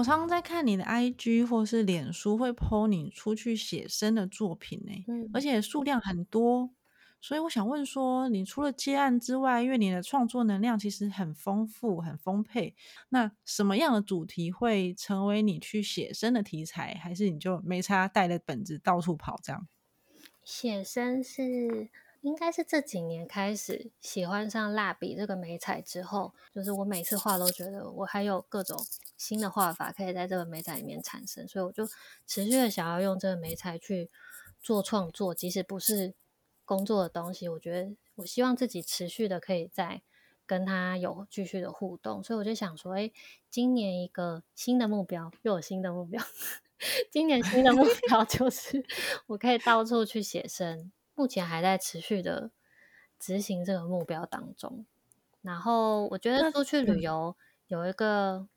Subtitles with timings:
[0.00, 6.70] 我常常在看你的 IG 或是脸书，会 po 你出去写生的作品呢、嗯而且数量很多。
[7.20, 12.74] 所以我想问说，你除了接案之外，因为你的创作能量其实很丰富、很丰沛，
[13.10, 16.94] 那什么样的主题会成为你去写生的题材？
[16.94, 19.68] 还是你就没差带着本子到处跑这样？
[20.42, 21.90] 写生是
[22.22, 28.78] 应该是这几年开始喜欢上蜡笔这个美彩之后，就是我每次画都觉得我还有各种
[29.20, 31.86] 新的画法可以在这个美彩里面产生，所以我就
[32.26, 34.10] 持续的想要用这个美彩去
[34.62, 36.14] 做创作，即使不是
[36.64, 40.00] 工作的东西，我觉得我希望自己持续的可以在
[40.46, 43.12] 跟他有继续的互动，所以我就想说，哎，
[43.50, 46.24] 今年一个新的目标，又有新的目标。
[47.12, 48.82] 今年新的目 标就是
[49.26, 52.50] 我可以到处去写生，目前还在持续的
[53.18, 54.86] 执行这个目标当中。
[55.42, 58.48] 然后我觉得那出去旅嗯游有一个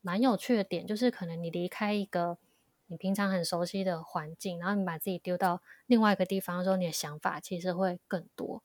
[0.00, 2.38] 蛮有趣的点，就是可能你离开一个
[2.86, 8.62] 你平常很熟悉的环境，然后你把自己丢到另外一个地方的时候，你的想法其实会更多。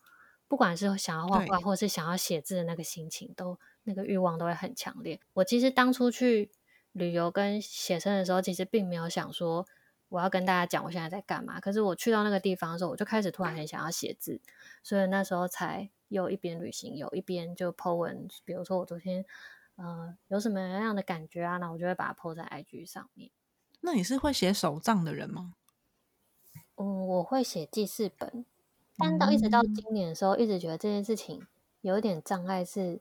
[0.47, 5.19] 不管是想要画画，或是想要写字的那个心情，都那个欲望都会很强烈。
[5.33, 6.52] 我其实当初去
[6.92, 9.66] 旅游跟写生的时候，其实并没有想说
[10.08, 11.59] 我要跟大家讲我现在在干嘛。
[11.59, 14.39] 可是我去到那个地方的时候，我就开始突然很想要写字，
[14.83, 18.27] 所以那时候才又一边旅行，有一边就 po 文。
[18.45, 19.25] 比如说我昨天
[19.76, 23.30] 呃有什么样的感觉啊，那我就会把它 po 在 IG 上面。
[23.82, 25.54] 那你是会写手账的人吗？
[26.76, 28.45] 嗯，我会写记事本，
[28.98, 31.45] 但到一直到嗯今年的时候，一直觉得这件事情
[31.82, 32.99] 有一点障碍是，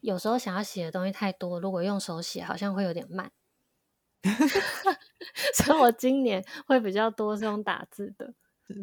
[0.00, 3.32] 有时候想要写的东西太多，如果用手写好像会有点慢，
[5.54, 8.32] 所以我今年会比较多是用打字的。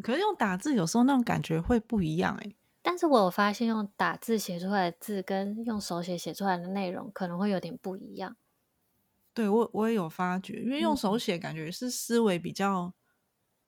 [0.02, 8.36] 可是用打字有时候那种感觉会不一样哎、但是我有发现，用打字写出来的字跟用手写写出来的内容可能会有点不一样。
[9.32, 12.92] 对我我也有发觉，因为用嗯手写感觉是思维比较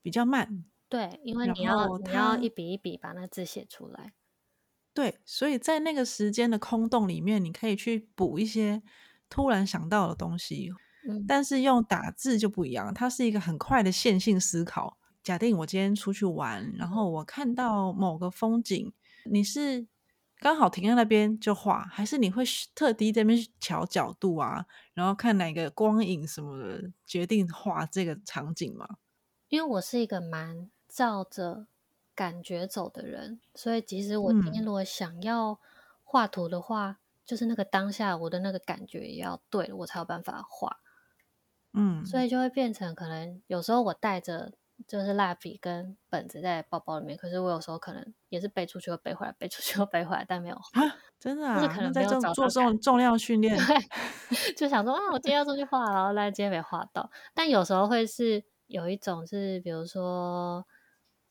[0.02, 4.12] 比较慢，对，因为你要你要一笔一笔把那字写出来。
[4.92, 8.82] 对，所以在那个时间的空洞里面，你可以去补一些
[9.30, 10.72] 突然想到的东西。
[11.06, 14.96] 嗯但是用打字就不一样，它是一个很快的线性思考。
[15.22, 18.92] 假定我今天出去玩，然后我看到某个风景，
[19.24, 19.86] 你是
[20.40, 28.86] 刚好停在那边就画，还是你会特地在那边调角度啊，然后看哪个光影什么的，决定画这个场景吗？
[29.48, 31.66] 因为我是一个蛮照着
[32.14, 35.60] 感觉走的人，所以即使我今天嗯如果想要
[36.02, 40.80] 画图的话，就是那个当下我的那个感觉也要对了，我才有办法画。
[41.72, 44.52] 嗯，所以就会变成可能有时候我带着
[44.86, 50.56] 就是蜡笔跟本子在包包里面，可是我有时候可能也是背出去又背回来，背出去又背回来，但没有。
[50.56, 50.82] 啊，
[51.18, 53.76] 真的啊，就是可能在做这种重量训练，对，
[54.56, 57.10] 就想说啊，我今天要出去画，然后来今天没画到。
[57.34, 60.66] 但有时候会是有一种是，比如说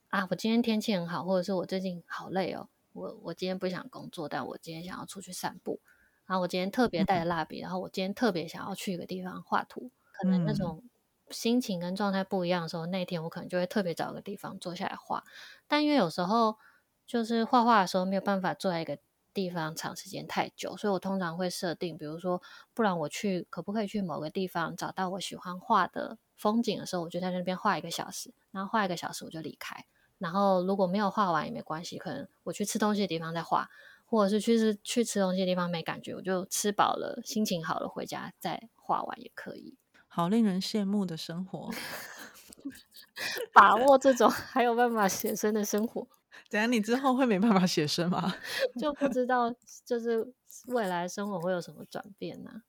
[0.09, 5.79] 啊，我今天天气很好，或者是我最近好累哦，我我今天不想工作，但我今天想要出去散步。
[6.25, 10.83] 然后我今天特别带着蜡笔，然后我今天特别想要去一个地方画图，可能那嗯种
[11.33, 15.23] 心情跟状态不一样的时候，那天我可能就会特别找个地方坐下来画。
[15.67, 16.57] 但因为有时候
[17.05, 18.97] 就是画画的时候没有办法坐在一个
[19.33, 22.41] 地方长时间太久，所以我通常会设定，比如说，
[22.73, 29.85] 不然我去可不可以去某个地方找到我喜欢画的风景的时候，我就在那边画一个小时，然后画一个小时我就离开。
[30.19, 33.69] 然后如果没有画完也没关系，可能我去吃东西的地方再画，
[34.05, 39.75] 或者是去吃去吃东西的地方没感觉，我就吃饱了，心情好了回家再画完也可以。
[40.15, 41.71] 好令人羡慕的生活。
[43.51, 46.07] 把握这种还有办法写生的生活，
[46.49, 48.33] 等下你之后会没办法写生吗？
[48.79, 49.53] 就不知道
[49.85, 50.33] 就是
[50.67, 52.61] 未来生活会有什么转变呢、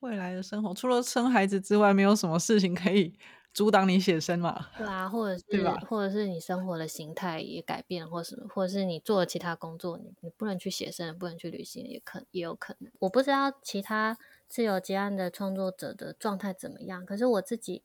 [0.00, 3.16] 未来的生活除了生孩子之外，没有什么事情可以
[3.52, 4.66] 阻挡你写生嘛？
[4.76, 12.92] 对啊，或者是对吧或者是你生活的形态也改变，或什么，或者是你做了其他工作，你你不能去写生，不能去旅行，也可也有可能。
[13.00, 14.16] 我不知道其他
[14.48, 17.82] 自由接案的创作者的状态怎么样，可是我自己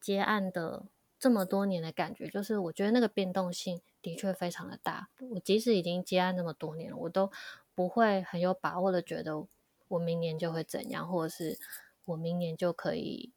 [0.00, 0.86] 接案的
[1.18, 5.08] 这么多年的感觉，就是我觉得那个变动性的确非常的大。
[5.30, 7.30] 我即使已经接案那么多年了，我都
[7.74, 9.46] 不会很有把握的觉得
[9.88, 11.58] 我明年就会怎样，或者是
[12.06, 13.32] 我明年就可以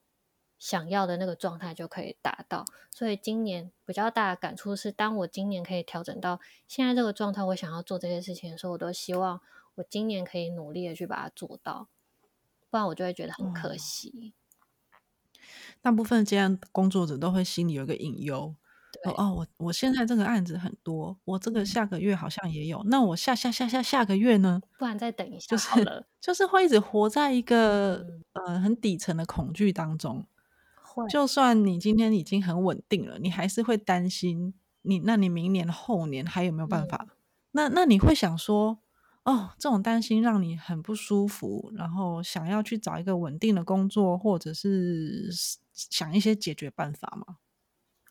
[0.57, 2.65] 想要的那个状态就可以达到。
[2.91, 9.41] 所以今年比较大的感触是，当我今年可以调整到现在这个状态，我想要做这些事情的时候，我都希望
[9.75, 11.87] 我今年可以努力的去把它做到，
[12.69, 14.33] 不然我就会觉得很可哦惜。
[15.81, 18.53] 大部分这样工作者都会心里有一个隐忧，
[19.05, 24.61] 哦哦，我我现在这个案子很多，我这个下个月好像也有，那我下下下下下个月呢？
[24.77, 26.05] 不然再等一 下就是。
[26.19, 30.27] 就是会一直活在一个、嗯呃很底层的恐惧当中。
[30.83, 37.07] 会，就算你今天已经很稳定了，你还是会担心你，那你明年后年还有没有办法？
[37.51, 38.79] 那那你会想说，
[39.25, 45.29] 哦，这种担心让你很不舒服，然后想要去找一个稳定的工作，或者是
[45.73, 47.37] 想一些解决办法吗？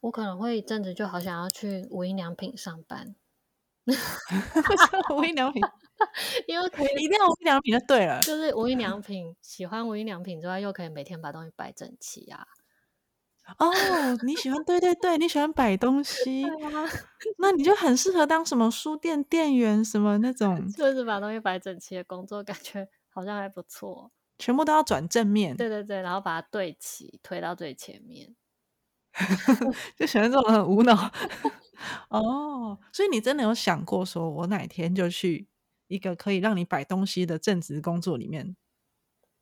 [0.00, 3.16] 我可能会一阵子就好想要去无印良品上班，
[5.16, 5.60] 无印良品，
[6.46, 8.20] 因为可以一定要无印良品就对了。
[8.20, 12.46] 就是无印良品，喜欢无印良品之外，又可以每天把东西摆整齐啊。
[13.56, 13.72] 哦，
[14.24, 16.84] 你喜欢对对对，你喜欢摆东西，对 啊，
[17.38, 24.12] 那你就很适合当什么书店店员什么那种，就是把东西摆整齐的工作，感觉好像还不错。
[24.38, 25.56] 全部都要转正面。
[25.56, 28.36] 对对对，然后把它对齐，推到最前面。
[29.98, 30.94] 就喜欢这种很无脑
[32.08, 35.48] 哦，所以你真的有想过，说我哪天就去
[35.88, 38.54] 一个可以让你摆东西的正职工作里面，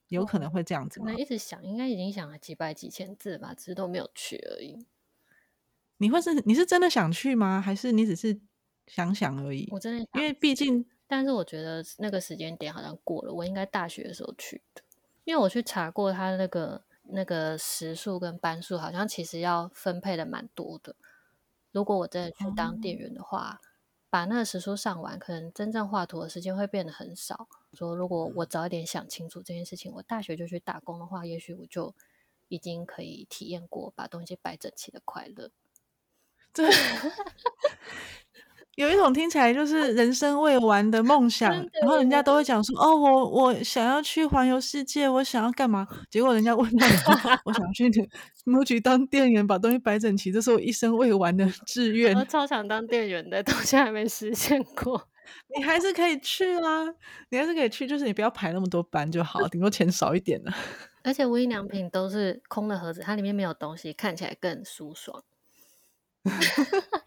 [0.08, 1.20] 有可能会这样子吗可能？
[1.20, 4.86] 一直想，应该已经想了几百几千字吧，只是都没有去而已。
[5.98, 7.60] 你会是你是真的想去吗？
[7.60, 8.38] 还是你只是
[8.86, 9.80] 想想而已我？
[9.80, 14.82] 真的想因为毕竟但是我觉得那个时间点好像过了，我应该大学的时候去的，
[15.24, 20.96] 因为我去查过他那个那个时数跟班数，好像其实要分配的蛮多的。
[21.72, 23.60] 如果我真的去当店员的话，
[24.16, 27.48] 把那个时数上完，可能真正画图的时间会变得很少。
[27.74, 31.94] 说如果我早一点想清楚这件事情，我大学就去打工的话，也许我就
[32.48, 35.50] 已经可以体验过把东西摆整齐的快乐。
[36.54, 36.66] 这
[38.76, 41.50] 有一种听起来就是人生未完的梦想，
[41.80, 46.86] 然后人家都会讲说：“哦，我我想要去环游世界，我想要干嘛？”结果人家问到
[47.44, 47.90] ：“我想去
[48.44, 52.14] 木局当店员，把东西摆整齐，这是我一生未完的志愿。
[52.16, 55.08] 我超想当店员的，到现在还没实现过。
[55.56, 56.84] ”你还是可以去啊，
[57.30, 60.52] 你还是可以去，就是你不要排那么多班就好，顶多钱少一点了。
[61.02, 65.24] 而且无印良品都是空的盒子，它里面没有东西，看起来更舒爽。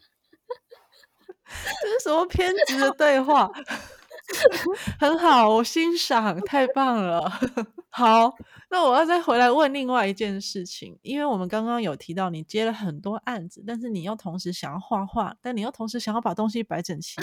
[1.82, 3.50] 这是什么偏执的对话？
[5.00, 7.28] 很好，我欣赏，太棒了。
[7.90, 8.32] 好，
[8.70, 17.20] 那我要再回来问另外一件事情，因为我们刚刚有提到你接了很多案子，但是你又同时想要画画，但你又同时想要把东西摆整齐，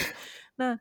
[0.56, 0.76] 那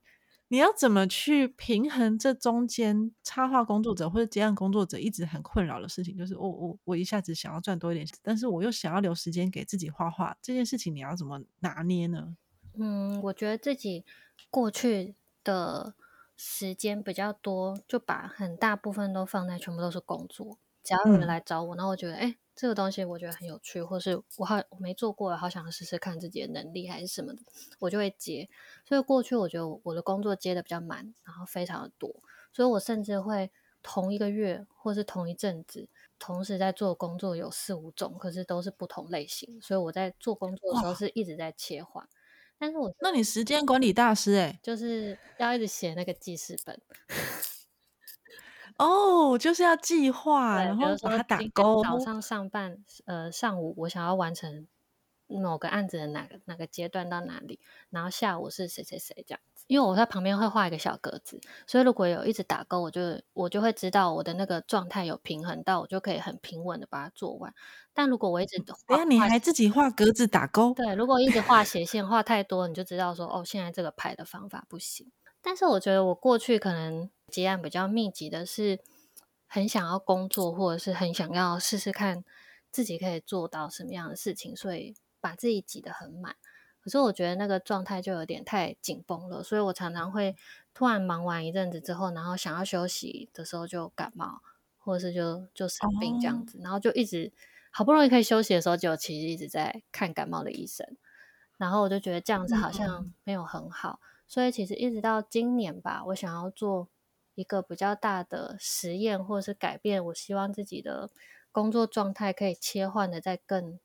[0.48, 6.18] 你要怎么去平衡这中间插画工作者或者接案工作者一直很困扰的事情？
[6.18, 12.36] 就是我我我一下子想要赚多一点，但是我又想要留时间给自己画画，这件事情你要怎么拿捏呢？
[12.78, 14.04] 嗯，我觉得自己
[14.50, 15.94] 过去的
[16.36, 20.58] 时间比较多，就把很大部分都放在全部都是工作。
[20.84, 27.42] 只要有人嗯来找我，然后我觉得，哎、这个东西我觉得很有趣，或是我好我没做过，好想试试看自己的能力还是什么的，
[27.80, 28.50] 我就会接。
[28.86, 32.14] 所以过去我觉得我的工作接的比较满，然后非常的多，
[32.52, 33.52] 所以我甚至会
[33.82, 35.90] 同一个月或是同一阵子，
[36.20, 42.08] 同时在做工作有四五种，可是都是不同类型，所以我在做工作的时候哇是一直在切换。
[42.58, 46.80] 但是我那你时间管理大师哎、就是要一直写那个记事本，
[48.78, 51.82] 哦，就是要计划，对，然后把它打勾。
[51.84, 54.68] 早上上班，呃，上午我想要完成
[55.28, 59.55] 某个案子的哪个哪个阶段到哪里，然后下午是谁谁谁这样子。
[59.68, 63.02] 因为我在旁边会画一个小格子，所以如果有一直打勾，我就
[63.34, 67.54] 我就会知道我的那个状态有平衡到，我就可以很平稳的把它做完。
[67.94, 75.12] 但如果我一直画下你还自己画格子打勾，对，如果一直画斜线画太多，你就知道说哦，现在这个排的方法不行。
[75.42, 78.80] 但是我觉得我过去可能结案比较密集的是，
[79.48, 82.24] 很想要工作，或者是很想要试试看
[82.72, 86.36] 自己可以做到什么样的事情，所以把自己挤得很满。
[86.86, 90.36] 可是我觉得那个状态就有点太紧绷了，所以我常常会
[90.72, 94.44] 突然忙完一阵子之后，然后想要休息的时候就感冒，
[94.78, 97.34] 或者是就就生病这样子，然后就一直
[97.72, 100.96] 好不容易可以休息的时候，就其实一直在看感冒的医生，
[101.58, 106.88] 然后我就觉得这样子好像没有很好，所以其实一直到今年吧，我想要做
[107.34, 111.10] 一个比较大的实验，或者是改变，我希望自己的
[111.52, 113.80] 工作状态可以切换的再更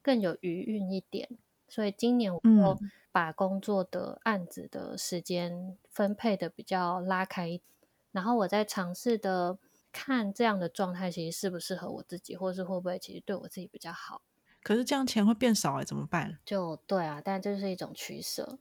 [0.00, 1.28] 更有余韵一点。
[1.68, 2.78] 所以今年我
[3.12, 7.60] 把工作的案子的时间分配的比较拉开，
[8.12, 9.58] 然后我在尝试的
[9.92, 14.22] 看这样的状态其实适不适合我自己，或是会不会其实对我自己比较好。
[14.62, 16.38] 可是这样钱会变少哎、怎么办？
[16.44, 18.58] 就对啊，但这是一种取舍。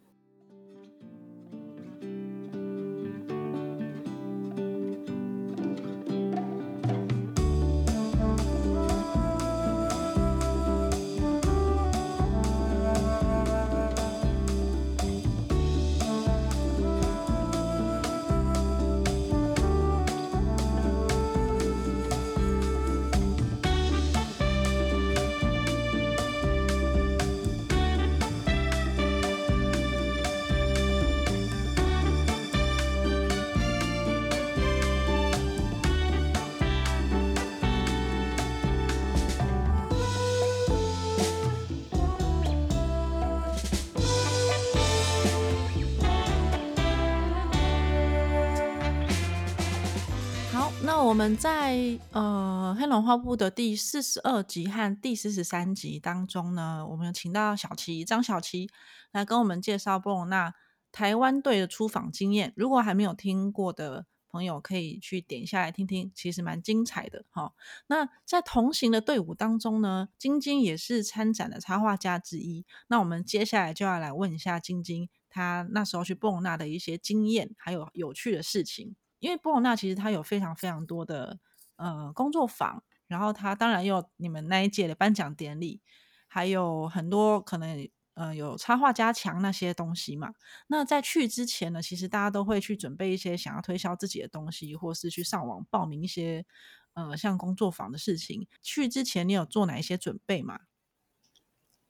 [51.07, 58.69] 我们在呃黑龙画布的第四十二集和第四十三集当中呢，我们有请到小齐张小齐
[59.13, 60.53] 来跟我们介绍布隆纳
[60.91, 62.51] 台湾队的出访经验。
[62.57, 67.53] 如果还没有听过的朋友，可以去点下来听听，其实蛮精彩的哈。
[67.87, 72.65] 那在同行的队伍当中呢，晶晶也是参展的插画家之一。
[72.89, 78.97] 那我们接下来就要来问一下晶晶，她那时候去布隆纳的一些经验，还有有趣的事情。
[79.19, 81.39] 因为波隆纳其实它有非常非常多的
[81.75, 85.81] 呃工作坊，然后它当然有你们那一届的颁奖典礼，
[86.27, 90.33] 还有很多可能呃有插画加强那些东西嘛。
[90.67, 96.45] 那在去之前呢，其实大家都会去准备一些想要推销自己的东西，或是去上网报名一些
[96.93, 98.47] 呃像工作坊的事情。
[98.61, 100.59] 去之前你有做哪一些准备吗？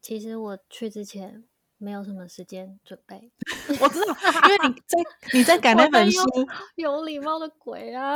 [0.02, 1.48] 其实我去之前。
[1.78, 3.32] 没有什么时间准备，
[3.80, 4.16] 我知道，
[4.50, 4.98] 因为你在
[5.34, 6.22] 你在 改那本书，
[6.76, 8.16] 有礼貌的鬼啊！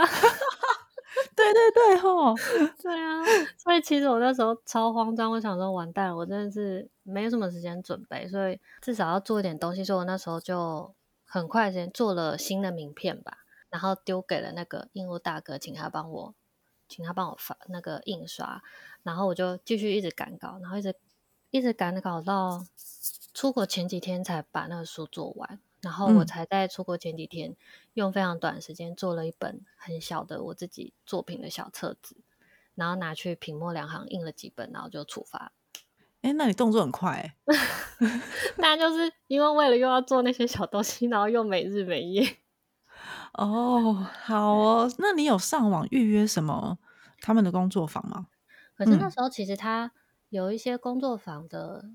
[1.36, 2.34] 对对对，吼，
[2.82, 3.22] 对啊，
[3.58, 13.40] 所以其实我那时候超慌张，我想说完蛋了，我真的是没有什么时间准备，所以至少要做一点东西，所以我那时候就很快间做了新的名片吧，
[13.70, 16.34] 然后丢给了那个印务大哥，请他帮我，
[16.88, 18.64] 请他帮我发那个印刷，
[19.04, 20.96] 然后我就继续一直赶稿，然后一直
[21.50, 22.66] 一直赶稿到。
[23.34, 27.56] 出国前几天才把那个书做完，然后我才在出国前几天
[27.94, 32.18] 用非常短时间做了一本很小的我自己作品的小册子，
[32.76, 35.54] 然后拿去品墨两行印了几本，然后就出发。
[36.22, 37.36] 哎，那你动作很快，
[38.58, 42.38] 那就是因为为了又要做那些小东西，然后又没日没夜。
[43.34, 46.78] 哦，好哦，那你有上网预约什么
[47.22, 48.28] 他们的工作坊吗？
[48.76, 49.94] 可是那时候其实他
[50.30, 51.92] 有一些工作坊的。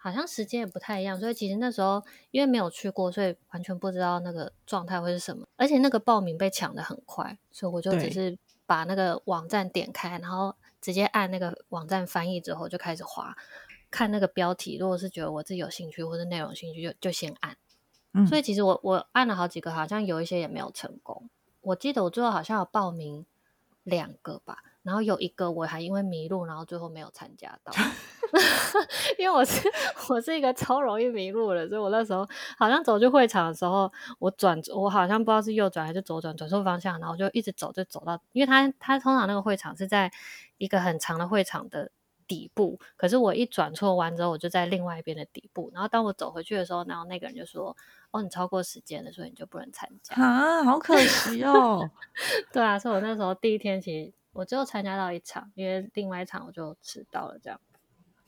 [0.00, 5.44] 好像时间也不太一样，所以其实那时候因为没有去过，所以完全不知道那个状态会是什么。
[5.56, 13.36] 而且那个报名被抢的很快，所以我就只是把那个网站点开，然后直接按那个网站翻译之后就开始划，
[13.90, 14.78] 看那个标题。
[14.78, 17.56] 如果是觉得我自己有兴趣或者内容兴趣，就就先按。
[18.26, 21.28] 所以其实我我按了好几个，好像有一些也没有成功。
[21.60, 23.26] 我记得我最后好像有报名
[23.82, 24.62] 两个吧。
[24.82, 27.72] 然后有一个我还因为迷路，然后最后没有参加到，
[29.18, 29.68] 因为我是
[30.10, 40.10] 我是一个超容易迷路的，所以我那时候好像走去会场的时候，我转我好像不知道是右转还是左转，转错方向，然后就一直走就走到，因为他他通常那个会场是在
[40.58, 41.90] 一个很长的会场的
[42.26, 47.76] 底部，可是我一转错弯之后，我就在另外一边的底部，然后当我走回去的时候，然后那个人就说
[48.12, 51.90] ：“哦，你超过时间了，所以你就不能参加。”啊，好可惜哦。
[52.52, 54.12] 对啊，所以我那时候第一天其实。
[54.34, 57.36] 我只有参加到一场，因为另外一场我就迟到了。
[57.42, 57.58] 这样，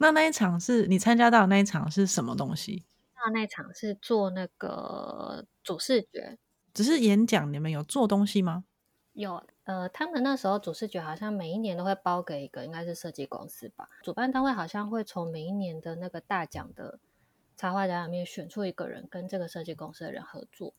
[0.03, 2.87] 那那一场是你参加到那一场是什么东西？
[3.15, 6.39] 那那场是做那个主视觉，
[6.73, 7.53] 只是演讲。
[7.53, 8.65] 你们有做东西吗？
[9.13, 13.91] 有，呃，他们那时候主视觉好像每一年都会包给一个，应该是设计公司吧。
[14.03, 16.99] 主办单位好像会从每一年的那个大奖的
[17.55, 20.73] 插画家里面选出一个人，跟这个设计公司的人合作，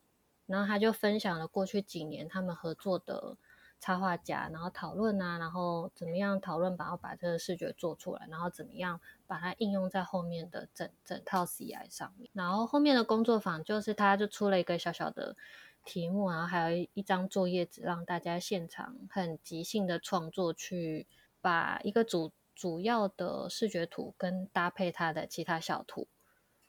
[0.48, 3.38] 然后他就分享了过去几年他们合作的。
[3.82, 12.30] 插画家，然后讨论啊，然后怎么样讨论，然后把这个视觉做出来，然后怎么样把它应用在后面的整整套 CI 上面。
[12.34, 15.36] 然后后面的工作坊就是他就出了一个小小的
[15.84, 21.08] 题目，然后还有一张作业纸，让大家现场很即兴的创作，去
[21.42, 26.08] 把一个主主要的视觉图跟搭配它的其他小图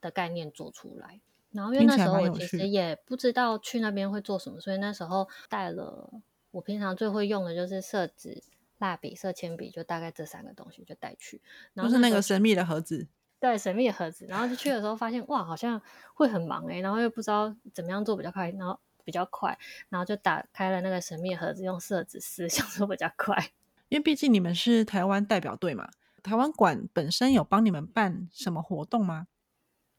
[0.01, 1.21] 的概念做出来。
[1.51, 6.09] 然后因为那时候我其实也不知道去那边会做什么，所以那时候带了。
[6.53, 8.43] 我平常最会用的就是色纸、
[8.79, 11.43] 蜡笔、色铅笔，就大概这三个东西就带去。
[11.75, 13.09] 然后是那个神秘的盒子，
[13.41, 14.25] 对，神秘的盒子。
[14.29, 15.83] 然后就去的时候发现，哇，好像
[16.15, 23.53] 会很忙哎，然后又不知道怎么样做比较快，然后比较快，然后就打开了那个神秘盒子，用色纸撕， 想说比较快。
[23.89, 25.91] 因为毕竟你们是台湾代表队嘛，
[26.23, 29.27] 台湾馆本身有帮你们办什么活动吗？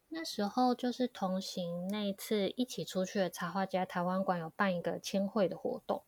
[0.10, 6.03] 那时候就是同行那一次一起出去的插画家，台湾馆有办一个签会的活动。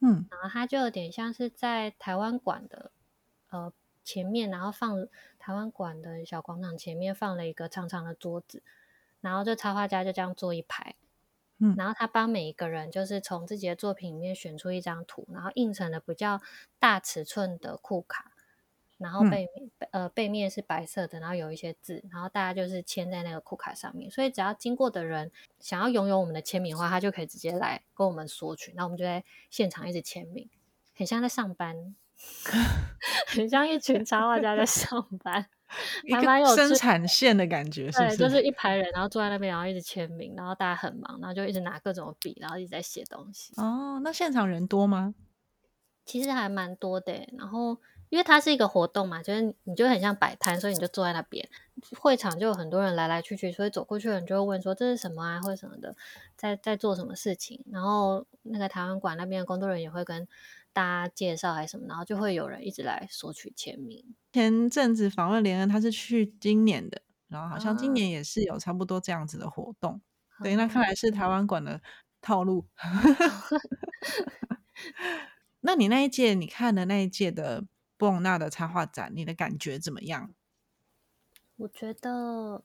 [0.00, 2.90] 嗯，然后它就有点像是在台湾馆的
[3.50, 3.72] 呃
[4.04, 5.06] 前面，然后放
[5.38, 8.62] 台湾馆的小广场前面放了一个长长的桌子，
[9.20, 10.96] 然后就插画家就这样坐一排，
[11.58, 16.40] 嗯，然后他帮每一个人就是从自己的作品里面选出一张图，然后印成了比较
[16.78, 18.32] 大尺寸的库卡。
[19.00, 30.48] 然后背面呃背面是白色的，然后有一些字，然后大家就是签在那个库卡上面，所以只要经过的人想要拥有我们的签名的话，他就可以直接来跟我们索取，那我们就在现场一直签名，
[30.94, 31.96] 很像在上班，
[33.28, 35.46] 很像一群插画家在上班，
[36.12, 43.54] 还蛮有生产线的感觉，对，就是 一排人，然后坐在那边，然后一直签名，然后大家很忙，然后就一直拿各种笔，然后一直在写东西。
[43.56, 45.14] 哦，那现场人多吗？
[46.04, 47.28] 其实还蛮多的。
[47.38, 47.78] 然后
[48.10, 51.48] 因为它是一个活动嘛，就是你就很像摆摊，所以你就坐在那边，
[51.98, 55.96] 会场就有很多人来来去去，所以走过去的人就会问说这是什么啊，或者什么的，
[56.36, 57.64] 在在做什么事情。
[57.70, 60.26] 然后那个台湾馆那边的工作人员也会跟
[60.72, 64.04] 大家介绍还是什么，然后就会有人一直来索取签名。
[64.32, 70.00] 前阵子访问连恩，他是去今年的，然后好像今年也是有差不多这样子的活动。
[70.42, 71.80] 对，那看来是台湾馆的
[72.20, 72.66] 套路。
[75.62, 77.64] 那你那一届你看的那一届的
[78.00, 80.32] 布隆纳的插画展，你的感觉怎么样？
[81.58, 82.62] 我觉得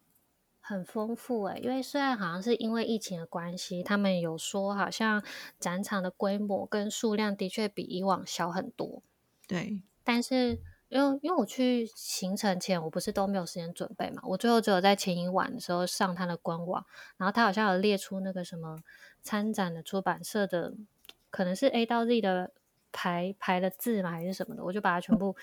[0.61, 5.21] 很丰富诶，因为虽然好像是因为疫情的关系，他们有说好像
[5.59, 9.03] 展场的规模跟数量的确比以往小很多。
[9.45, 16.85] 对，但是因为因为我去行程前，我不是都没有时间准备嘛，我最后只有在前一晚的时候上他的官网，
[17.17, 18.77] 然后他好像有列出那个什么
[19.21, 20.73] 参展的出版社的，
[21.29, 22.53] 可能是 A 到 Z 的。
[22.95, 25.35] 排排的字嘛，还是什么的，我就把它全部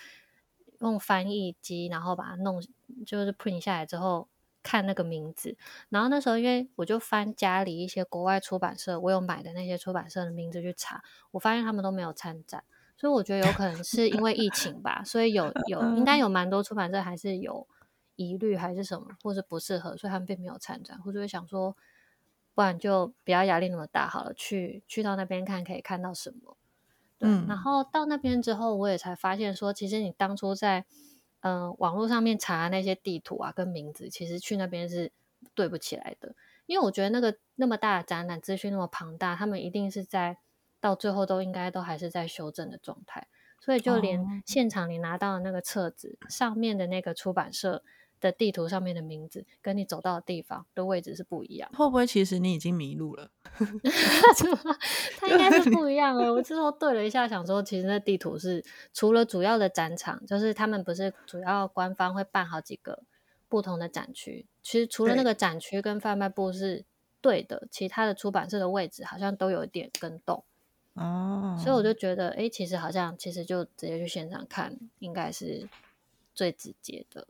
[0.80, 2.62] 用翻译机，然后把它弄，
[3.06, 4.26] 就是 print 下来之后
[4.62, 5.54] 看那个名字。
[5.90, 12.64] 然后那时候，因为我就翻家里一些国外出版社，我有买的那些出版社的名字去查，我发现他们都没有参展，
[12.96, 17.68] 所以我觉得有可能是因为疫情吧，所以有 有应该有蛮多出版社还是有
[18.16, 21.76] 疑虑还是什么，或是不适合，所以他们并没有参展，或者想说，
[22.54, 26.56] 不然就不要压力那么大好了，去去到那边看可以看到什么。
[27.22, 30.84] 嗯，然后到那边之后，我也才发现说，其实你当初在
[31.40, 35.12] 嗯网络上面查那些地图啊跟名字，其实去那边是
[35.54, 36.34] 对不起来的。
[36.66, 40.38] 因为我觉得那个那么大的展览资讯那么庞大，他们一定是在
[40.80, 43.26] 到最后都应该都还是在修正的状态，
[43.60, 47.82] 所以就连现场你拿到的那个册子上面的那个出版社。
[48.22, 53.30] 的地图上面的名字跟你走到的地方的位置是不一样，会不会其实你已经迷路了？
[55.18, 56.32] 它应该是不一样的。
[56.32, 63.02] 我之后对了一下，想说其实那地图是除了主要的展场，就是他们不是主要官方会办好几个
[63.48, 66.84] 不同的展区，其实除了那个展区跟贩卖部是
[67.20, 70.44] 对的，其他的出版社的位置好像都有一点跟动
[70.94, 71.58] 哦。
[71.60, 75.68] 所以我就觉得，哎，其实好像其实就直接去现场看，应该是
[76.34, 77.26] 最直接的。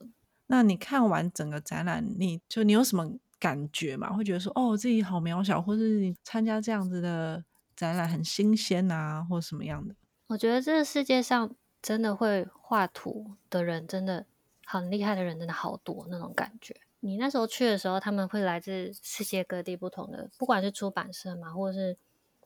[0.52, 4.12] 那你看完整个展览，你就你有什么感觉吗？
[4.12, 7.42] 会觉得说，哦，自己好渺小，或是你参加这样子的
[7.74, 9.94] 展览很新鲜啊，或什么样的？
[10.26, 14.26] 我觉得这个世界上真的会画图的人，真的
[14.66, 16.76] 很厉害的人，真的好多那种感觉。
[17.00, 21.96] 你那时候去的时候，他们会来自世界各地不同的，不管是出版社嘛，或者是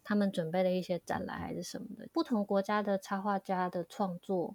[0.05, 4.55] 他们准备的一些展览还是什么的，不同国家的插画家的创作。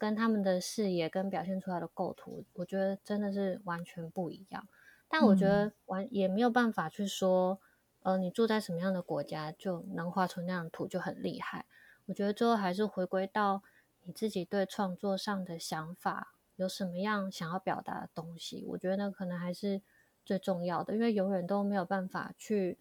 [0.00, 4.66] 跟他们的视野跟表现出来的构图，我觉得真的是完全不一样。
[5.10, 7.60] 但我觉得完也没有办法去说，
[8.02, 11.66] 呃，你住在什么样的国家就能画出那样的图就很厉害。
[12.06, 13.62] 我觉得最后还是回归到
[14.04, 18.64] 你自己对创作上的想法，有什么样想要表达的东西。
[18.68, 19.82] 我觉得那可能还是
[20.24, 22.78] 最重要的，因为永远都没有办法去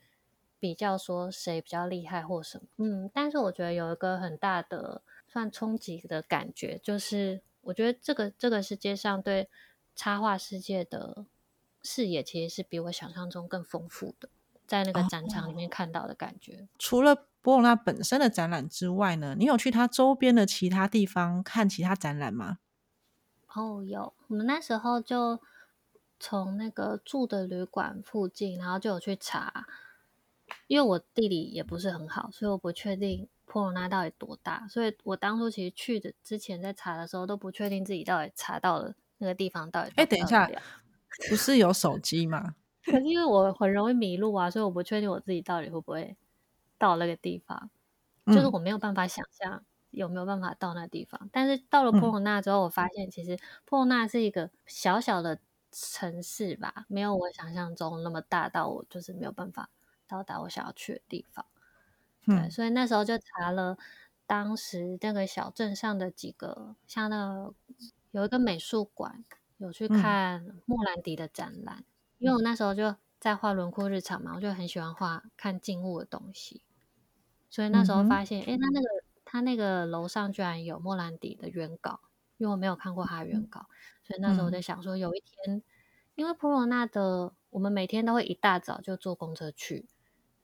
[0.58, 2.64] 比较说谁比较厉害或什么。
[2.78, 5.02] 嗯，但是我觉得有一个很大的。
[5.30, 9.48] 算冲击的感觉，就是我觉得这个这个世界上对
[9.96, 11.26] 插画世界的
[11.84, 14.30] 视野，其实是比我想象中更丰富的。
[14.66, 22.60] 在那个展场里面看到的感觉，除了博隆纳本身的展览之外呢，你有去它周边的其他地方看其他展览吗？
[23.56, 24.14] 哦，有。
[24.28, 25.40] 我们那时候就
[26.20, 29.66] 从那个住的旅馆附近，然后就有去查，
[30.70, 33.28] 因为我地理也不是很好，所以我不确定。
[33.52, 34.68] 波隆纳到底多大？
[34.68, 39.92] 所以我当初其实去的之前在查的时候都不确定自己到底查到了那个地方到底。
[39.96, 40.48] 哎，等一下，
[41.28, 42.54] 不是有手机吗？
[42.86, 46.16] 可是因为我很容易迷路啊，所以我不确定我自己到底会不会
[46.78, 47.72] 到那个地方。
[48.28, 51.28] 就是我没有办法想象有没有办法到那个地方。
[51.32, 55.40] 但是到了波隆纳之后，我发现其实波隆纳是一个小小的
[55.72, 59.72] 城市吧，没有我想象中那么大到我就是没有办法
[60.10, 61.46] 到达我想要去的地方。
[62.26, 63.78] 对，所以那时候就查了
[64.28, 67.50] 当时那个小镇上的几个，像那
[68.12, 69.24] 有一个美术馆，
[69.58, 71.86] 有去看莫兰迪的展览。
[72.18, 76.62] 因为我那时候就在画轮廓日常嘛，我就很喜欢画看静物的东西。
[77.50, 78.88] 所以那时候发现，哎，他那个
[79.26, 82.02] 他那个楼上居然有莫兰迪的原稿，
[82.38, 83.68] 因为我没有看过他的原稿，
[84.04, 85.64] 所以那时候我在想说，有一天，
[86.16, 89.88] 因为普罗纳的，我们每天都会一大早就坐公车去。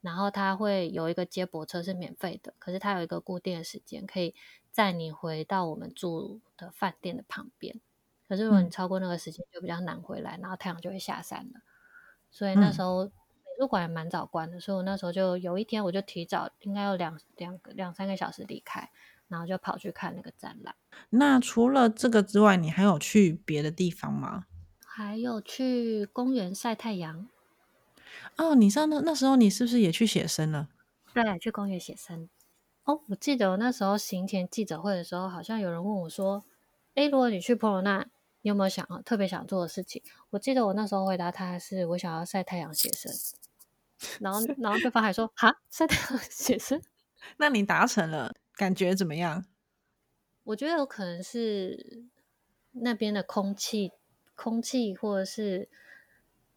[0.06, 4.36] 然后它会有一个接驳车是免费的，可是它有一个固定的时间，可以
[4.72, 7.82] 载你回到我们住的饭店的旁边。
[8.28, 11.62] 可是如果你超过那个时间，就比较难回来，然后太阳就会下山了。
[12.30, 13.12] 所以那时候美
[13.60, 18.91] 术馆也蛮早关的，所以我那时候就有一天我就提早，应该有两两个两三个小时离开，
[19.28, 20.76] 然后就跑去看那个展览。
[21.10, 24.46] 那除了这个之外，你还有去别的地方吗？
[24.86, 27.28] 还有去公园晒太阳。
[28.38, 30.69] 哦，你知道那那时候你是不是也去写生了？
[31.13, 32.30] 对，去公园写生。
[32.84, 36.43] 哦，我记得我那时候行前记者会的时候，好像有人问我说
[36.95, 38.06] ：“诶，如果你去普罗纳，
[38.41, 43.12] 你有没有想特别想做的事情？”我记得我那时候回答他是：“我想要晒太阳写生。”
[44.19, 46.82] 然后，然后对方还说：“哈，晒太阳写生？
[47.38, 49.45] ”那你达成了，感觉怎么样？
[50.43, 52.06] 我觉得有可能是
[52.71, 53.91] 那边的空气、
[54.36, 55.69] 空气或者是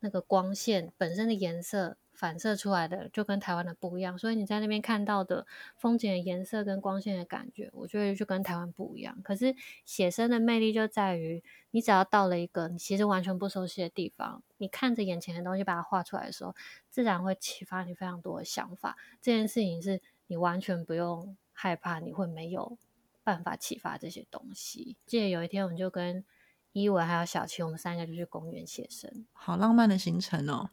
[0.01, 1.97] 那个光线本身的颜色。
[2.19, 9.23] 反射出来的就跟台湾的不一样，所以你在那边看到的风景的颜色跟光线的感觉，我觉得就跟台湾不一样。
[9.23, 16.57] 可是写生的魅力就在于，你只要到了一个你其实完全不熟悉的地方，你看着眼前的东西把它画出来的时候，
[16.91, 18.97] 自然会启发你非常多的想法。
[19.23, 22.77] 这件事情是你完全不用害怕，你会没有
[23.23, 24.97] 办法启发这些东西。
[25.07, 26.25] 记得有一天，我们就跟
[26.72, 30.70] 伊文还有小琪，我们三个就去公园写生，好浪漫的行程哦。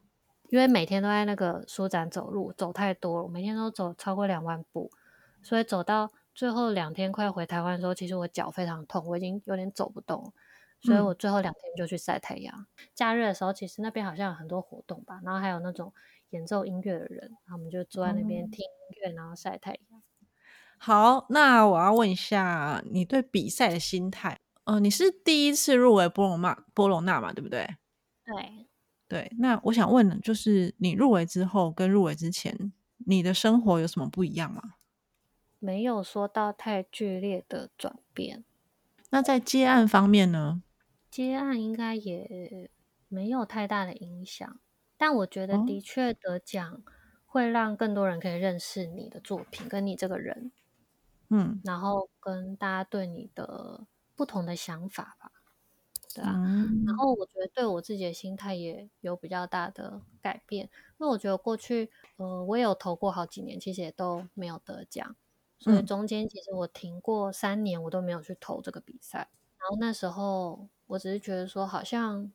[0.50, 4.92] 因为每天都在那个书展走路，走太多了，每天都走超过两万步，
[5.42, 10.32] 所以走到最后两天快回台湾的时候，其实我脚非常痛，我已经有点走不动，
[10.82, 12.68] 所以我最后两天就去晒太阳。
[12.94, 15.92] 假日的时候，其实那边好像有很多活动吧，然后还有那种
[16.30, 20.02] 演奏音乐的人，然后我们就坐在那边听音乐，然后晒太阳。
[20.78, 24.40] 好，那我要问一下你对比赛的心态。
[24.68, 27.32] 呃，你是第一次入围波隆纳波隆纳嘛？
[27.32, 27.76] 对不对？
[28.28, 28.68] 对。
[29.12, 32.74] 对，那我想问，就是你入围之后跟入围之前，
[33.06, 34.76] 你的生活有什么不一样吗？
[35.62, 38.44] 没有说到太剧烈的转变。
[39.12, 40.62] 那在接案方面呢？
[41.14, 42.70] 接案应该也
[43.08, 44.60] 没有太大的影响，
[44.98, 46.84] 但我觉得的确得奖
[47.26, 50.52] 会让更多人可以认识你的作品跟你这个人，
[51.30, 55.32] 嗯，然后跟大家对你的不同的想法吧。
[56.14, 56.32] 对啊，
[56.86, 65.18] 然后我觉得对我自己的心态也有比较大的改变，因为我觉得过去，呃，我也有投过好几年，其实也都没有得奖，
[65.60, 69.30] 所以中间其实我停过三年，我都没有去投这个比赛。
[69.60, 72.32] 然后那时候我只是觉得说，好像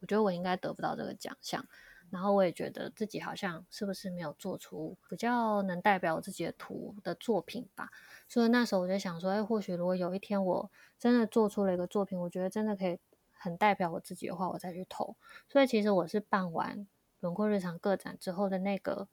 [0.00, 1.64] 我觉得我应该得不到这个奖项，
[2.12, 7.90] 然后我也觉得自己好像是不是没有做出比较能代表我自己的图的作品吧。
[8.28, 13.00] 所以那时候我就想说，哎，或许如果有一天我真的做出了一个作品，我觉得真的可以。
[13.44, 15.16] 很代表我自己的话，我再去投。
[15.48, 16.86] 所以其实我是办完
[17.18, 19.08] 轮廓日常个展之后的那个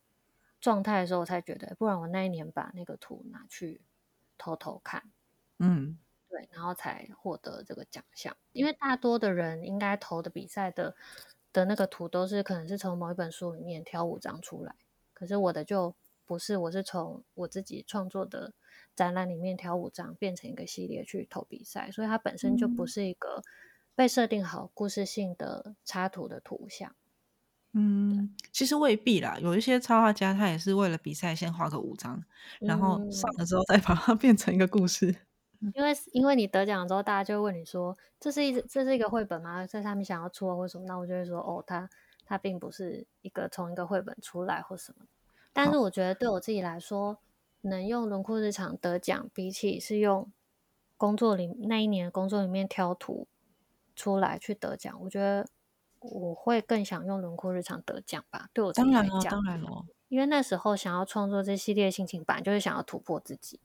[0.62, 3.82] 状态的时候，我才觉得，不然我那一年把那个图拿去
[4.38, 5.10] 偷偷看，
[5.58, 5.98] 嗯，
[6.30, 8.38] 对，然后才获得这个奖项。
[8.52, 10.96] 因为大多的人应该投的比赛的
[11.54, 14.76] 的那个图都是可能是从某一本书里面挑五张出来，
[15.14, 18.54] 可是我的就不是，我是从我自己创作的
[18.96, 23.42] 展览里面挑五张变成一个系列去投比赛，所以它本身就不是一个。
[23.96, 26.96] 被设定好故事性的插图的图像，
[27.74, 29.38] 嗯，其实未必啦。
[29.42, 32.24] 有一些插画家，他也是为了比赛先画个五张，
[32.62, 35.14] 然后上了之后再把它变成一个故事。
[35.74, 39.66] 因为因为你得奖之后，大家就会问你说：“这是一这是一个绘本吗？
[39.66, 41.90] 在上面想要出或什么？”那我就会说：“哦，它
[42.26, 45.06] 它并不是一个从一个绘本出来或什么。”
[45.54, 47.18] 但是我觉得对我自己来说，
[47.62, 50.32] 能用轮廓日常得奖，比起是用
[50.98, 53.28] 工作里那一年工作里面挑图。
[53.96, 55.46] 出来去得奖，我觉得
[56.00, 58.50] 我会更想用轮廓日常得奖吧。
[58.54, 63.60] 对我当然了，当然了，因为那时候想要创作这系列心情版，就是想要突破自己，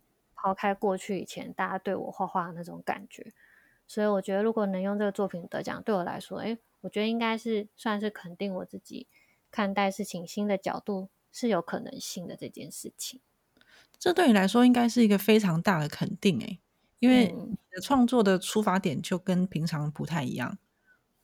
[0.45, 3.33] 抛开过去以前大家对我画画的那种感觉。
[3.87, 9.07] 所以我觉得，如果能用这个作品得奖，对我来说，诶，我觉得应该是算是肯定我自己
[9.51, 13.21] 看待事情新的角度是有可能性的这件事情。
[13.99, 16.61] 这对你来说应该是一个非常大的肯定，诶。
[17.01, 20.57] 因为你的创作的出发点就跟平常不太一样，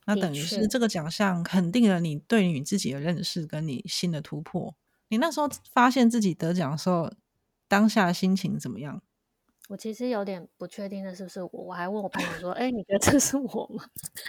[0.06, 4.74] 那等于是这个奖项肯定了你对你自己的认识跟你新的突破。
[5.08, 7.10] 你那时候发现自己得奖的时候，
[7.68, 9.02] 当下的心情怎么样？
[9.70, 11.48] 我其实有点不确定，那是不是我？
[11.52, 13.84] 我还问我朋友说：“哎，你觉得这是我吗？”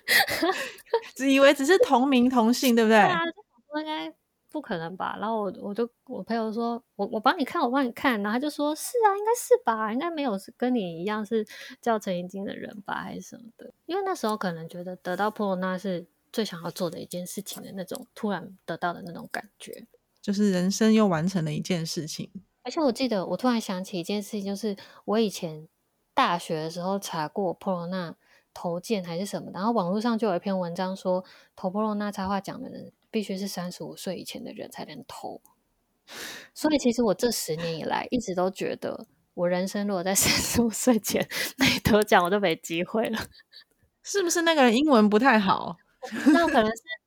[1.16, 2.98] 只以为只是同名同姓，对不对？
[3.00, 3.20] 啊
[3.80, 4.14] 应该。
[4.52, 5.16] 不可能吧？
[5.18, 11.44] 然后我我就我朋友说，我我帮你看，我帮你看，然后他就说是啊，应该是吧，应该没有是跟你一样是
[11.82, 13.74] 叫陈怡金的人吧，还是什么的？
[13.86, 19.88] 因为那时候可能觉得得到 Pro 那是最想要做的一件事情的那种，突然得到的那种感觉，
[20.22, 22.30] 就是人生又完成了一件事情。
[22.64, 25.68] 而且我记得我突然想起一件事情，就是我以前
[26.14, 28.16] 大学的时候查过 Pro 那
[28.54, 31.24] 投件还是什么，然后网络上就有一篇文章说
[31.56, 32.94] 投 Pro 那插画奖的人。
[33.14, 35.42] 必须是三十五岁以前的人才能投，
[36.54, 43.20] 所以其实我这十年以来一直都觉得我人生如果在 三十五岁前没得奖，我就没机会了。
[44.02, 45.76] 是不是那个人英文不太好？
[46.32, 47.01] 那可能是。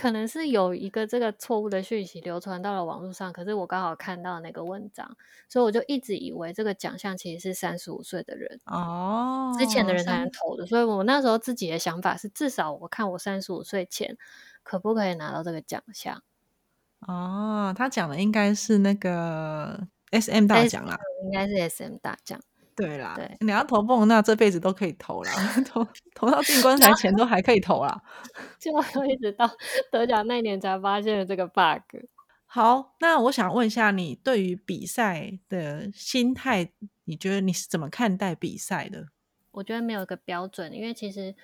[0.00, 5.14] 可能是有一个这个错误的讯息流传到了网络上，可是我刚好看到那个文章，
[5.46, 14.16] 所以我就一直以为这个奖项其实是三十五岁的人哦之前的人才能投的，所以我那时候自己的想法是，至少我看我三十五岁前
[14.62, 16.22] 可不可以拿到这个奖项。
[17.00, 22.40] 哦，他讲的应该是那个 S M 大奖啦，应该是 S M 大奖。
[22.80, 25.32] 对啦，对，你要投蹦，那这辈子都可以投啦，
[25.66, 28.02] 投投到进棺材前都还可以投啦。
[28.58, 28.70] 就
[29.04, 29.48] 一直到
[29.92, 32.04] 得奖那年才发现了这个 bug。
[32.46, 36.72] 好，那我想问一下，你对于比赛的心态，
[37.04, 39.06] 你觉得你是怎么看待比赛的？
[39.52, 41.34] 我觉得没有一个标准，因为其实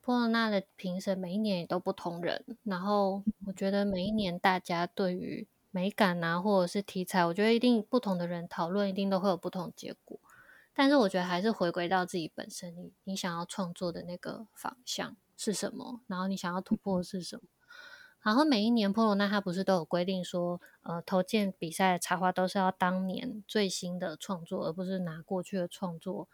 [0.00, 10.18] 波罗纳的评审每一年也都不同人，然后我觉得每一年大家对于美感啊，或者是题材，我觉得一定不同的人讨论，一定都会有不同结果。
[10.78, 17.42] 但是我觉得还是回归到自己本身，你你想要创作的那个方向是什么，然后你想要突破是什么。
[18.20, 26.28] 然后每一年波罗那它不是都有规定说，呃，投件比赛的插画都是要当年最新的创作，而不是拿过去的创作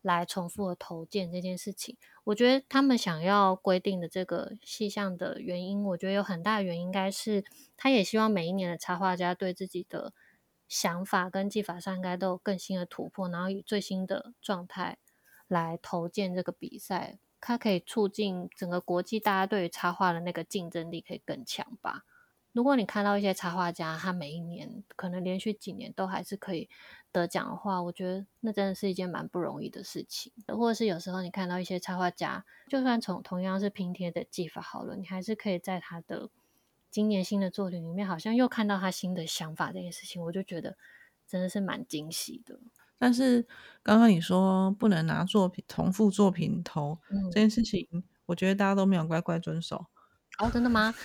[0.00, 1.98] 来重复的投件这件事情。
[2.24, 7.44] 我觉得他们想要规定的这个细项的原因，我觉得有很大的原因，应该是
[7.76, 10.14] 他也希望每一年的插画家对自己的。
[10.72, 14.96] 想法跟技法上应该都有更新的突破，然后以最新的状态
[15.46, 22.04] 来投建这个比赛，它可以促进整个国际大家对于插画的那个竞争力可以更强吧。
[22.52, 26.70] 如果你看到一些插画家，他每一年可能连续几年都还是可以
[27.12, 30.32] 得奖的话，我觉得那真的是一件蛮不容易的事情。
[30.48, 36.30] 或者是有时候你看到一些插画家，就算从同样是拼贴的技法好了，你还是可以在他的。
[36.92, 40.76] 今年新的作品里面，好像又看到他新的想法这件事情，我就觉得
[41.26, 42.60] 真的是蛮惊喜的。
[42.98, 43.44] 但是
[43.82, 46.98] 刚刚你说不能拿作品重复作品投
[47.32, 49.86] 这件事情，我觉得大家都没有乖乖遵守。
[50.38, 50.94] 哦，真的吗？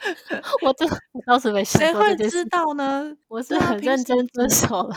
[0.62, 3.16] 我这我倒是没想谁会知道呢？
[3.28, 4.96] 我是很认真遵 守了。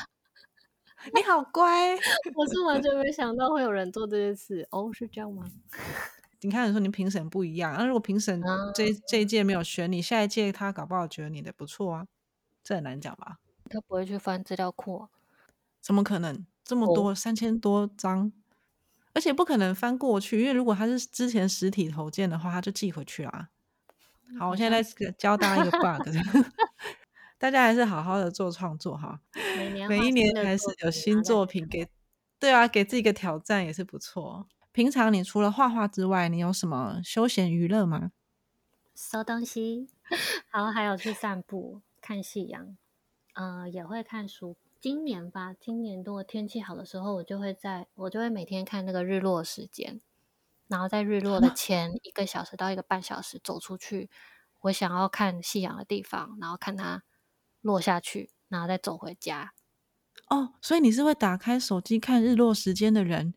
[1.14, 1.94] 你好乖，
[2.36, 4.68] 我是完全没想到会有人做这件事。
[4.72, 5.50] 哦，是这样吗？
[6.44, 8.42] 你看，你说你评审不一样，那如果评审
[8.76, 12.08] 这这一届没有选你，下一届他搞不好觉得你的不错啊，
[12.64, 13.40] 这很难讲吧？
[13.70, 15.08] 他不会去翻资料库，
[15.82, 18.32] 怎么可能这么多三千多张，
[19.14, 23.50] 而且不可能翻过去，因为如果他是之前实体投件的话，他就寄回去啊。
[24.38, 24.84] 好，我现在
[25.18, 26.08] 教大家一个 bug，
[27.40, 29.20] 大家还是好好的做创作哈，
[29.88, 31.88] 每一年还是有新作品给，
[32.40, 34.48] 对啊，给自己一个挑战也是不错。
[34.74, 38.12] 平常你除了画画之外，你有什么休闲娱乐吗？
[38.96, 39.88] 收东西，
[40.52, 42.76] 然后还有去散步、看夕阳，
[43.36, 44.58] 呃，也会看书。
[44.82, 50.02] 今年吧，今年如果天气好的时候，我就会在我就会每天看那个日落时间，
[50.68, 54.10] 然后在日落的前一个小时到一个半小时走出去，
[54.62, 57.04] 我想要看夕阳的地方，然后看它
[57.62, 59.54] 落下去，然后再走回家。
[60.30, 63.36] 哦，所以你是会打开手机看日落时间的人？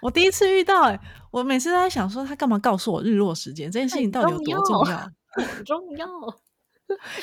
[0.00, 1.00] 我第一次遇到，哎，
[1.30, 4.98] 我每次都在想说，他干嘛告诉我日落时间这件事情到底有多重要？
[5.28, 6.06] 很重要，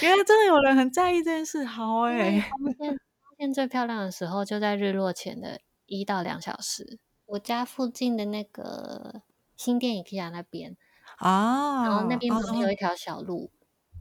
[0.01, 1.65] 原来真的有人很在意这件事。
[1.65, 6.99] 好，哎，发现 发现最漂亮的时候就在日落前的一到两小时。
[7.25, 9.21] 我家附近的那个
[9.57, 10.77] 新店 IKEA 那边
[11.17, 13.51] 啊，然后那边旁边有一条小路，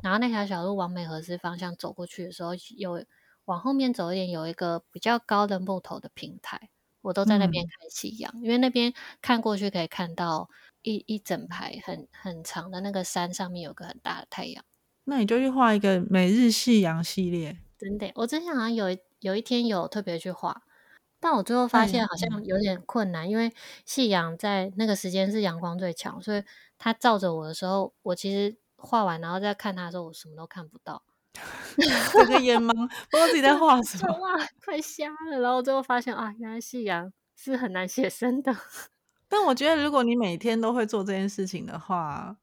[0.03, 3.03] 然后那条小路往美和市方向走过去的时候，有
[3.47, 6.69] 往后面走一点，有一个比较高的木头的平台。
[7.05, 10.49] 我都在那边看夕阳，因为那边看过去可以看到
[10.83, 14.65] 一一整排很很长的那个山上面有个很大的太阳。
[15.05, 17.59] 那你就去画一个每日夕阳系列。
[17.79, 18.87] 真的，我之前好像有
[19.21, 20.63] 有一天有特别去画，
[21.21, 23.53] 但我最后发现好像有点困难，因为
[23.85, 26.43] 夕阳在那个时间是阳光最强，所以
[26.79, 31.03] 它照着我的时候，我其实画完然后再看它的时候，我什么都看不到。
[32.13, 35.41] 这个眼盲，不知道自己在画什么，哇，快瞎了！
[35.41, 38.55] 然后最后发现啊，原来夕阳是很难写生的。
[39.29, 42.37] 但我觉得，如果你每天都会做这件事情的话，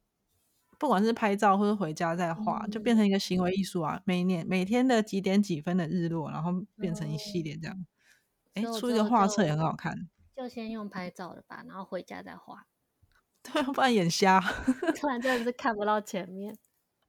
[0.78, 4.02] 不管是拍照或者回家再画，就变成一个行为艺术啊。
[4.04, 7.86] 每年每天的几点几分的日落，然后变成一系列这样。
[8.56, 10.10] 哎，出一个画册也很好看。
[10.36, 12.66] 就先用拍照的吧，然后回家再画。
[13.44, 14.42] 对， 不然眼瞎，
[14.96, 16.58] 突然真的是看不到前面。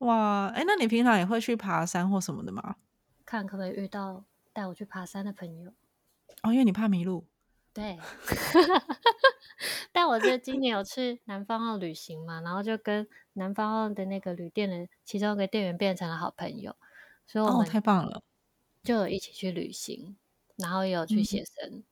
[0.02, 2.76] 哇，哎，那你平常也会去爬山或什么的吗？
[3.24, 5.72] 看可不可以遇到带我去爬山的朋友。
[6.42, 7.24] 哦，因为你怕迷路。
[7.72, 7.98] 对。
[9.92, 16.74] 但我是今年有去南方澳旅行嘛，然后就跟南方澳的那个旅店的其中一个店员变成了好朋友，
[17.26, 18.22] 所以我们太棒了，
[18.82, 20.16] 就有一起去旅行。
[20.56, 21.82] 然后也有去写生。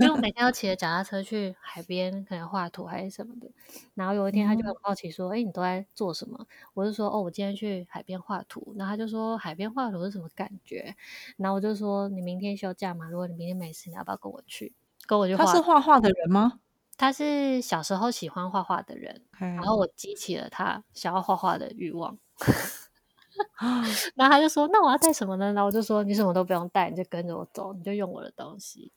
[0.00, 3.48] 因为我每天要骑着脚踏车去海边，可能画图还是什么的。
[3.94, 10.94] 然后有一天，他就很好奇说：“哎，你都在做什么？”我就说：“哦，我今天去海边画图。”然后他就说：“海边画图是什么感觉？”
[11.38, 13.08] 然后我就说：“你明天休假嘛？
[13.08, 14.74] 如果你明天没事，你要不要跟我去？
[15.06, 16.60] 跟我去画。”他是画画的人吗？
[16.98, 22.18] 他是小时候喜欢画画的人，然后我激起了他想要画画的欲望。
[24.16, 28.90] 然后他就说：“那我要带什么呢？”然后我就说：“你什么都不用带，你就跟着我走，你就用我的东西。”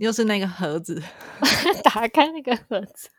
[0.00, 1.00] 又是那个盒子，
[1.84, 3.10] 打开那个盒子，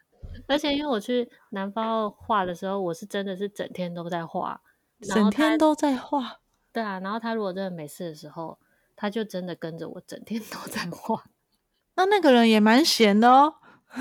[0.47, 4.61] 而且因为我去南方画的时候，我是真的是整天都在画，
[4.99, 6.39] 整天都在画。
[6.73, 8.57] 对啊，然后他如果真的没事的时候，
[8.95, 11.25] 他就真的跟着我整天都在画。
[11.95, 13.53] 那那个人也蛮闲的哦，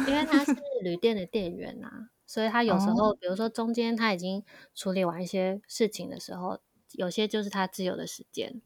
[0.08, 4.42] 因为他是旅店的店员啊，所以他有时候，比如说中间他已经
[4.74, 6.58] 处理完一些事情的时候，
[6.92, 8.62] 有些就是他自由的时间。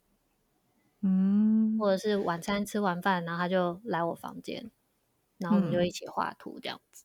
[1.06, 4.70] 嗯，或者是晚餐吃完饭，然后他就来我房间，
[5.36, 7.04] 然后我们就一起画图这样子。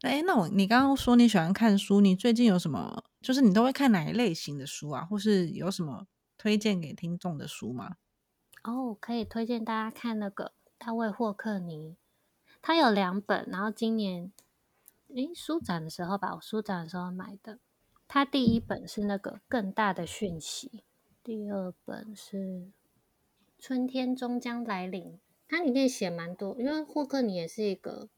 [0.00, 3.04] 哎，那我你刚刚说你喜欢看书，你最近有什么？
[3.20, 5.04] 就是你都会看哪一类型的书啊？
[5.04, 7.98] 或是有什么推荐给听众的书吗？
[8.64, 11.94] 哦，可以推荐大家看那个大卫霍克尼，
[12.60, 14.32] 他有两本，然后今年
[15.14, 17.60] 诶书展的时候吧，我书展的时候买的。
[18.08, 20.82] 他第一本是那个更大的讯息，
[21.22, 22.72] 第二本是。
[23.60, 28.08] 春天终将来临，它里面写蛮多，因为霍克尼也是一个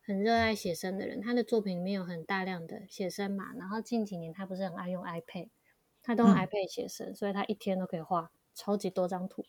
[0.00, 3.52] 很热爱写生的人，他的作品里面有很大量的写生嘛。
[3.54, 5.50] 然后近几年他不是很爱用 iPad，
[6.02, 9.44] 他都用 iPad 写生，所以他一天都可以画超级多张图。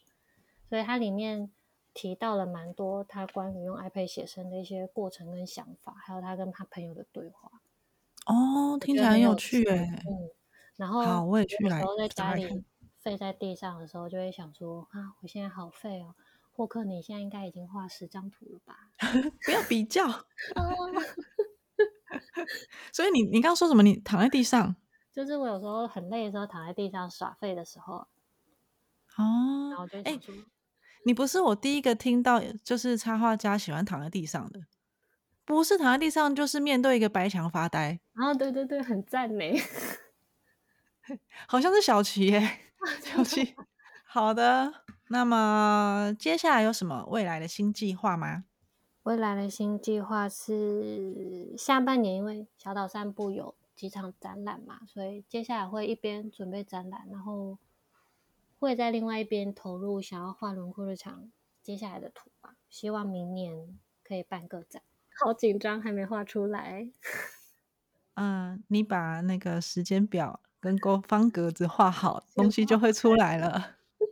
[0.68, 1.52] 所以它里面
[1.94, 7.50] 提到了蛮多他关于用 iPad 写生的一些过程跟想法，还有他跟他朋友的对话。
[8.26, 10.02] 哦，听起来很有趣哎。
[10.06, 10.30] 嗯，
[10.76, 12.64] 然后好，我也去来在家里。
[13.04, 16.16] 废在地上的时候，就会想说啊，我现在好废哦。
[16.56, 18.92] 霍克，你现在应该已经画十张图了吧？
[19.44, 20.08] 不要比较。
[22.94, 23.84] 所以你你刚刚说什么？
[23.84, 24.76] 你躺在地上？
[25.12, 28.08] 就是我有时候很累的时候，躺在地上耍废的时候。
[29.18, 29.70] 哦。
[29.72, 30.18] 然后就哎，
[31.06, 34.62] 你不是我第一个听到，就是插画家喜欢躺在地上的，
[35.44, 38.00] 不是躺在地上，就是面对一个白墙发呆。
[38.14, 39.60] 啊，对对对，很赞美。
[41.48, 42.60] 好像是小琪耶。
[43.02, 43.56] 小七，
[44.06, 44.74] 好的。
[45.10, 48.46] 那么接下来有什么未来的新计划吗？
[49.04, 57.58] 未来的新计划是下半年，因为小岛散步有几场展览嘛，所以接下来会一边准备展览，然后
[58.60, 61.30] 会在另外一边投入想要画轮廓日常
[61.62, 62.56] 接下来的图吧。
[62.70, 64.82] 希望明年可以办个展。
[65.20, 66.90] 好紧张，还没画出来。
[68.16, 70.40] 嗯，你把那个时间表。
[70.64, 73.72] 跟勾方格子画好，东西就会出来了。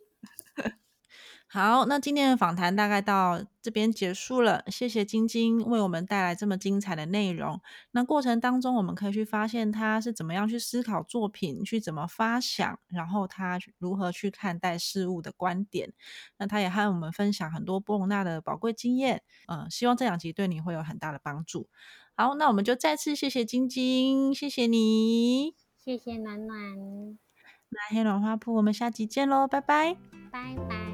[1.48, 4.64] 好，那今天的访谈大概到这边结束了。
[4.68, 7.62] 谢谢晶晶为我们带来这么精彩的内容。
[7.92, 15.94] 那过程当中，我们可以去发现他是怎么样去思考作品，去怎么发想，然后他如何去看待事物的观点。
[16.38, 19.24] 那他也和我们分享很多波隆纳的宝贵经验。
[19.48, 21.70] 嗯，希望这两集对你会有很大的帮助。
[22.16, 25.61] 好，那我们就再次谢谢晶晶，谢谢你。
[25.84, 26.60] 谢谢暖暖，
[27.70, 29.96] 那黑暖花铺，我们下集见喽，拜拜，
[30.32, 30.91] 拜拜。